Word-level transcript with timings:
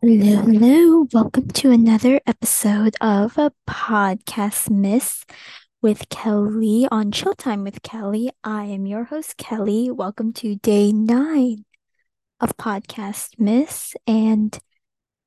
Hello, 0.00 0.42
hello. 0.42 1.08
Welcome 1.12 1.48
to 1.48 1.72
another 1.72 2.20
episode 2.24 2.94
of 3.00 3.36
a 3.36 3.50
podcastmas 3.68 5.28
with 5.82 6.08
Kelly 6.08 6.86
on 6.92 7.10
Chill 7.10 7.34
Time 7.34 7.64
with 7.64 7.82
Kelly. 7.82 8.30
I 8.44 8.66
am 8.66 8.86
your 8.86 9.02
host, 9.02 9.36
Kelly. 9.38 9.90
Welcome 9.90 10.32
to 10.34 10.54
day 10.54 10.92
nine 10.92 11.64
of 12.38 12.56
Podcastmas. 12.56 13.96
And 14.06 14.56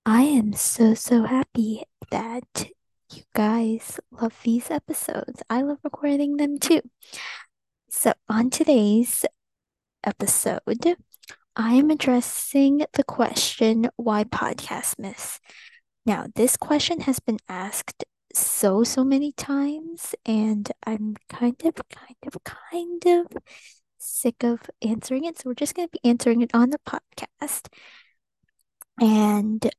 I 0.05 0.21
am 0.21 0.53
so, 0.53 0.93
so 0.93 1.23
happy 1.23 1.83
that 2.09 2.69
you 3.11 3.23
guys 3.35 3.99
love 4.09 4.39
these 4.43 4.71
episodes. 4.71 5.43
I 5.49 5.63
love 5.63 5.79
recording 5.83 6.37
them 6.37 6.57
too. 6.57 6.81
So, 7.89 8.13
on 8.29 8.49
today's 8.49 9.25
episode, 10.05 10.95
I 11.55 11.73
am 11.73 11.89
addressing 11.89 12.85
the 12.93 13.03
question 13.03 13.89
why 13.97 14.23
podcastmas. 14.23 15.39
Now, 16.05 16.27
this 16.35 16.55
question 16.55 17.01
has 17.01 17.19
been 17.19 17.39
asked 17.49 18.05
so, 18.33 18.83
so 18.85 19.03
many 19.03 19.33
times, 19.33 20.15
and 20.25 20.71
I'm 20.85 21.15
kind 21.29 21.61
of, 21.65 21.75
kind 21.89 22.15
of, 22.25 22.43
kind 22.45 23.05
of 23.05 23.27
sick 23.97 24.43
of 24.43 24.61
answering 24.81 25.25
it. 25.25 25.39
So, 25.39 25.43
we're 25.49 25.55
just 25.55 25.75
going 25.75 25.89
to 25.89 25.99
be 26.01 26.09
answering 26.09 26.41
it 26.41 26.51
on 26.53 26.69
the 26.69 26.79
podcast. 26.87 27.67
And, 29.01 29.69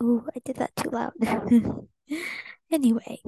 oh, 0.00 0.24
I 0.34 0.40
did 0.44 0.56
that 0.56 0.74
too 0.74 0.90
loud. 0.90 1.12
anyway, 2.72 3.20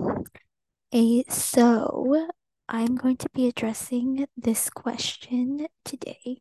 a, 0.93 1.25
so 1.29 2.29
I'm 2.69 2.97
going 2.97 3.19
to 3.19 3.29
be 3.33 3.47
addressing 3.47 4.27
this 4.37 4.69
question 4.69 5.69
today 5.85 6.41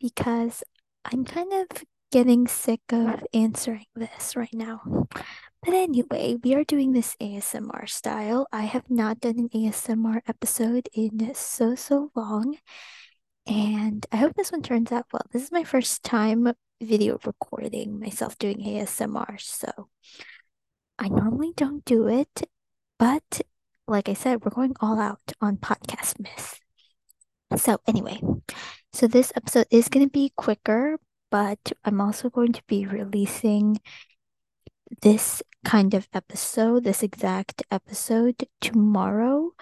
because 0.00 0.62
I'm 1.04 1.24
kind 1.24 1.52
of 1.52 1.84
getting 2.10 2.46
sick 2.46 2.80
of 2.90 3.22
answering 3.34 3.86
this 3.94 4.36
right 4.36 4.54
now. 4.54 5.06
But 5.62 5.74
anyway, 5.74 6.36
we 6.42 6.54
are 6.54 6.64
doing 6.64 6.92
this 6.92 7.16
ASMR 7.20 7.88
style. 7.88 8.46
I 8.52 8.62
have 8.62 8.88
not 8.88 9.20
done 9.20 9.38
an 9.38 9.48
ASMR 9.48 10.20
episode 10.26 10.88
in 10.92 11.34
so, 11.34 11.74
so 11.74 12.10
long. 12.14 12.56
And 13.46 14.06
I 14.12 14.16
hope 14.16 14.34
this 14.34 14.52
one 14.52 14.62
turns 14.62 14.92
out 14.92 15.06
well. 15.12 15.26
This 15.32 15.42
is 15.42 15.52
my 15.52 15.64
first 15.64 16.02
time 16.02 16.52
video 16.80 17.18
recording 17.24 17.98
myself 17.98 18.38
doing 18.38 18.58
ASMR. 18.58 19.40
So 19.40 19.88
I 20.98 21.08
normally 21.08 21.52
don't 21.56 21.84
do 21.84 22.06
it. 22.08 22.48
But 22.98 23.42
like 23.86 24.08
I 24.08 24.14
said, 24.14 24.44
we're 24.44 24.50
going 24.50 24.74
all 24.80 25.00
out 25.00 25.32
on 25.40 25.56
Podcastmas. 25.56 26.58
So, 27.56 27.78
anyway, 27.86 28.20
so 28.92 29.06
this 29.06 29.32
episode 29.36 29.66
is 29.70 29.88
going 29.88 30.06
to 30.06 30.10
be 30.12 30.32
quicker, 30.36 30.98
but 31.30 31.72
I'm 31.84 32.00
also 32.00 32.30
going 32.30 32.52
to 32.52 32.62
be 32.66 32.86
releasing 32.86 33.78
this 35.02 35.42
kind 35.64 35.94
of 35.94 36.08
episode, 36.14 36.84
this 36.84 37.02
exact 37.02 37.62
episode 37.70 38.46
tomorrow 38.60 39.52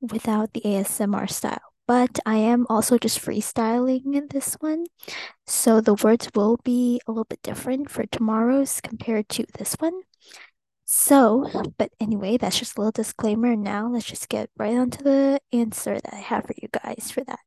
without 0.00 0.52
the 0.52 0.62
ASMR 0.62 1.28
style. 1.28 1.60
But 1.86 2.18
I 2.24 2.36
am 2.36 2.66
also 2.70 2.96
just 2.96 3.20
freestyling 3.20 4.14
in 4.14 4.28
this 4.30 4.54
one. 4.60 4.86
So 5.46 5.82
the 5.82 5.94
words 5.94 6.30
will 6.34 6.58
be 6.64 7.00
a 7.06 7.10
little 7.10 7.24
bit 7.24 7.42
different 7.42 7.90
for 7.90 8.06
tomorrow's 8.06 8.80
compared 8.80 9.28
to 9.30 9.44
this 9.58 9.74
one. 9.74 10.00
So, 10.86 11.50
but 11.76 11.90
anyway, 12.00 12.36
that's 12.38 12.58
just 12.58 12.76
a 12.76 12.80
little 12.80 12.92
disclaimer. 12.92 13.56
Now 13.56 13.88
let's 13.88 14.06
just 14.06 14.28
get 14.28 14.50
right 14.56 14.76
onto 14.76 15.02
the 15.02 15.40
answer 15.52 15.94
that 15.94 16.14
I 16.14 16.18
have 16.18 16.44
for 16.46 16.54
you 16.60 16.68
guys 16.72 17.10
for 17.10 17.24
that. 17.24 17.40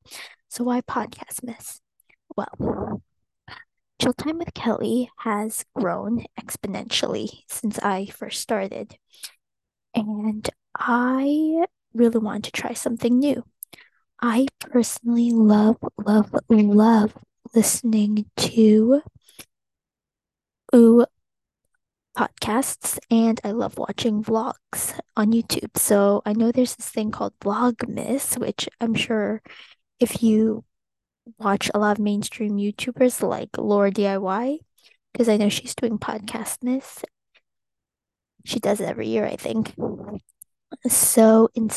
So, 0.57 0.63
why 0.63 0.81
podcastmas? 0.81 1.81
Well, 2.35 3.03
Chill 4.01 4.13
Time 4.13 4.39
with 4.39 4.55
Kelly 4.55 5.07
has 5.17 5.63
grown 5.75 6.25
exponentially 6.41 7.29
since 7.47 7.77
I 7.77 8.07
first 8.07 8.41
started. 8.41 8.97
And 9.93 10.49
I 10.75 11.63
really 11.93 12.17
want 12.17 12.45
to 12.45 12.51
try 12.51 12.73
something 12.73 13.19
new. 13.19 13.43
I 14.19 14.47
personally 14.59 15.29
love, 15.29 15.77
love, 16.03 16.33
love 16.49 17.15
listening 17.53 18.25
to 18.37 19.03
ooh, 20.73 21.05
podcasts 22.17 22.97
and 23.11 23.39
I 23.43 23.51
love 23.51 23.77
watching 23.77 24.23
vlogs 24.23 24.99
on 25.15 25.33
YouTube. 25.33 25.77
So 25.77 26.23
I 26.25 26.33
know 26.33 26.51
there's 26.51 26.75
this 26.75 26.89
thing 26.89 27.11
called 27.11 27.33
Vlogmas, 27.41 28.39
which 28.39 28.67
I'm 28.81 28.95
sure 28.95 29.43
if 29.99 30.23
you 30.23 30.63
watch 31.37 31.69
a 31.73 31.79
lot 31.79 31.97
of 31.97 32.03
mainstream 32.03 32.57
YouTubers 32.57 33.27
like 33.27 33.49
Laura 33.57 33.91
DIY, 33.91 34.59
because 35.11 35.29
I 35.29 35.37
know 35.37 35.49
she's 35.49 35.75
doing 35.75 35.97
podcastmas. 35.97 37.03
She 38.45 38.59
does 38.59 38.79
it 38.79 38.87
every 38.87 39.07
year, 39.07 39.25
I 39.25 39.35
think. 39.35 39.73
So 40.87 41.49
in, 41.55 41.69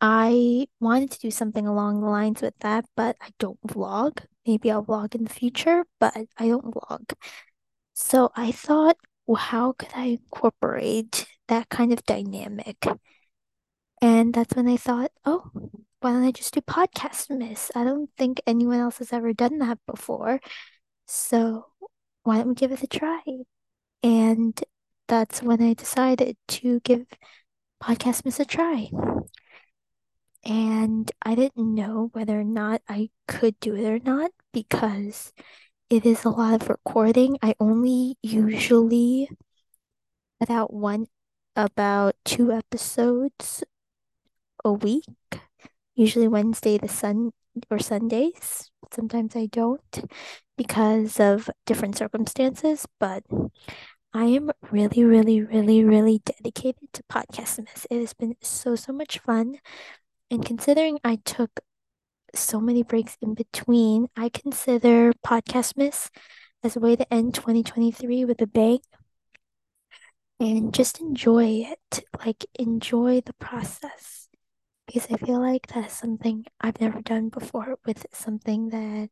I 0.00 0.66
wanted 0.80 1.10
to 1.12 1.18
do 1.20 1.30
something 1.30 1.66
along 1.66 2.00
the 2.00 2.08
lines 2.08 2.42
with 2.42 2.54
that, 2.60 2.84
but 2.96 3.16
I 3.20 3.30
don't 3.38 3.60
vlog. 3.66 4.24
Maybe 4.46 4.70
I'll 4.70 4.84
vlog 4.84 5.14
in 5.14 5.24
the 5.24 5.30
future, 5.30 5.84
but 6.00 6.16
I 6.36 6.48
don't 6.48 6.74
vlog. 6.74 7.12
So 7.94 8.30
I 8.36 8.52
thought, 8.52 8.96
well, 9.26 9.36
how 9.36 9.72
could 9.72 9.90
I 9.94 10.18
incorporate 10.20 11.26
that 11.48 11.68
kind 11.68 11.92
of 11.92 12.04
dynamic? 12.04 12.86
And 14.00 14.32
that's 14.34 14.54
when 14.54 14.68
I 14.68 14.76
thought, 14.76 15.10
oh, 15.24 15.50
why 16.00 16.12
don't 16.12 16.24
I 16.24 16.30
just 16.32 16.54
do 16.54 16.60
podcastmas? 16.60 17.70
I 17.74 17.84
don't 17.84 18.10
think 18.16 18.40
anyone 18.46 18.78
else 18.80 18.98
has 18.98 19.12
ever 19.12 19.32
done 19.32 19.58
that 19.58 19.78
before. 19.86 20.40
So 21.06 21.66
why 22.24 22.38
don't 22.38 22.48
we 22.48 22.54
give 22.54 22.72
it 22.72 22.82
a 22.82 22.86
try? 22.86 23.22
And 24.02 24.60
that's 25.08 25.42
when 25.42 25.62
I 25.62 25.74
decided 25.74 26.36
to 26.48 26.80
give 26.80 27.06
podcastmas 27.82 28.40
a 28.40 28.44
try. 28.44 28.90
And 30.44 31.10
I 31.22 31.34
didn't 31.34 31.74
know 31.74 32.10
whether 32.12 32.40
or 32.40 32.44
not 32.44 32.82
I 32.88 33.10
could 33.26 33.58
do 33.60 33.74
it 33.74 33.84
or 33.84 33.98
not 33.98 34.30
because 34.52 35.32
it 35.90 36.06
is 36.06 36.24
a 36.24 36.30
lot 36.30 36.62
of 36.62 36.68
recording. 36.68 37.38
I 37.42 37.54
only 37.60 38.16
usually 38.22 39.28
put 40.40 40.50
out 40.50 40.72
one 40.72 41.06
about 41.56 42.14
two 42.24 42.52
episodes 42.52 43.64
a 44.64 44.72
week, 44.72 45.04
usually 45.98 46.28
Wednesday 46.28 46.78
the 46.78 46.88
Sun 46.88 47.32
or 47.70 47.78
Sundays. 47.80 48.70
Sometimes 48.92 49.34
I 49.34 49.46
don't 49.46 50.10
because 50.56 51.18
of 51.18 51.50
different 51.66 51.98
circumstances, 51.98 52.86
but 53.00 53.24
I 54.14 54.24
am 54.26 54.50
really, 54.70 55.04
really, 55.04 55.42
really, 55.42 55.84
really 55.84 56.22
dedicated 56.24 56.92
to 56.92 57.02
podcasting 57.10 57.68
this. 57.68 57.86
It 57.90 57.98
has 57.98 58.14
been 58.14 58.36
so, 58.40 58.76
so 58.76 58.92
much 58.92 59.18
fun. 59.18 59.58
And 60.30 60.44
considering 60.44 60.98
I 61.02 61.16
took 61.24 61.60
so 62.34 62.60
many 62.60 62.82
breaks 62.82 63.16
in 63.20 63.34
between, 63.34 64.08
I 64.16 64.28
consider 64.28 65.12
Podcastmas 65.26 66.10
as 66.62 66.76
a 66.76 66.80
way 66.80 66.94
to 66.96 67.12
end 67.12 67.34
2023 67.34 68.24
with 68.24 68.40
a 68.40 68.46
bang 68.46 68.80
and 70.40 70.72
just 70.72 71.00
enjoy 71.00 71.64
it. 71.66 72.04
Like, 72.24 72.46
enjoy 72.58 73.20
the 73.20 73.34
process. 73.34 74.17
Because 74.88 75.06
I 75.12 75.18
feel 75.18 75.40
like 75.40 75.68
that's 75.68 75.94
something 76.00 76.46
I've 76.62 76.80
never 76.80 77.02
done 77.02 77.28
before 77.28 77.78
with 77.86 78.06
something 78.12 78.70
that 78.70 79.10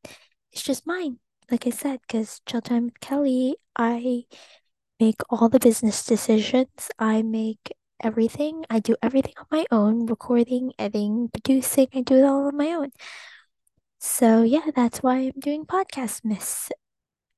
is 0.52 0.62
just 0.62 0.86
mine. 0.88 1.18
Like 1.50 1.66
I 1.66 1.70
said, 1.70 2.00
because 2.08 2.40
Chill 2.46 2.62
Time 2.62 2.86
with 2.86 3.00
Kelly, 3.00 3.56
I 3.78 4.24
make 5.00 5.20
all 5.30 5.50
the 5.50 5.60
business 5.60 6.04
decisions. 6.04 6.90
I 6.98 7.22
make 7.22 7.72
everything. 8.02 8.64
I 8.70 8.80
do 8.80 8.96
everything 9.02 9.34
on 9.38 9.46
my 9.50 9.66
own 9.70 10.06
recording, 10.06 10.72
editing, 10.78 11.28
producing. 11.32 11.88
I 11.94 12.00
do 12.00 12.16
it 12.16 12.24
all 12.24 12.46
on 12.48 12.56
my 12.56 12.72
own. 12.72 12.92
So, 13.98 14.42
yeah, 14.42 14.70
that's 14.74 15.02
why 15.02 15.16
I'm 15.18 15.40
doing 15.40 15.66
Podcastmas. 15.66 16.70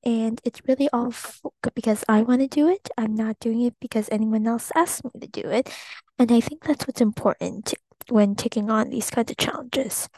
And 0.05 0.41
it's 0.45 0.61
really 0.67 0.89
all 0.93 1.09
f- 1.09 1.41
because 1.75 2.05
I 2.07 2.21
want 2.21 2.41
to 2.41 2.47
do 2.47 2.69
it. 2.69 2.89
I'm 2.97 3.15
not 3.15 3.39
doing 3.39 3.61
it 3.61 3.75
because 3.81 4.09
anyone 4.11 4.47
else 4.47 4.71
asked 4.75 5.03
me 5.03 5.11
to 5.19 5.27
do 5.27 5.49
it. 5.49 5.69
And 6.17 6.31
I 6.31 6.39
think 6.41 6.63
that's 6.63 6.87
what's 6.87 7.01
important 7.01 7.73
when 8.09 8.35
taking 8.35 8.69
on 8.69 8.89
these 8.89 9.09
kinds 9.09 9.31
of 9.31 9.37
challenges. 9.37 10.09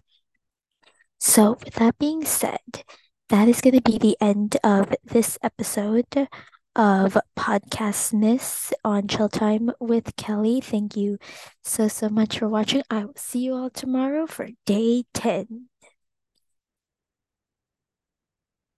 So, 1.19 1.57
with 1.63 1.75
that 1.75 1.97
being 1.97 2.25
said, 2.25 2.83
that 3.29 3.47
is 3.47 3.61
going 3.61 3.79
to 3.79 3.81
be 3.81 3.97
the 3.97 4.17
end 4.19 4.57
of 4.63 4.93
this 5.05 5.37
episode 5.41 6.27
of 6.75 7.17
Podcastmas 7.37 8.71
on 8.83 9.07
Chill 9.07 9.29
Time 9.29 9.71
with 9.79 10.15
Kelly. 10.15 10.61
Thank 10.61 10.95
you 10.95 11.17
so, 11.63 11.87
so 11.87 12.09
much 12.09 12.39
for 12.39 12.47
watching. 12.47 12.83
I 12.89 13.05
will 13.05 13.13
see 13.15 13.39
you 13.39 13.55
all 13.55 13.69
tomorrow 13.69 14.25
for 14.25 14.49
day 14.65 15.03
10. 15.13 15.70